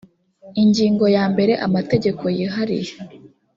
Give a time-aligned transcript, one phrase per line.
[0.61, 2.93] ingingo ya mbere amategeko yihariye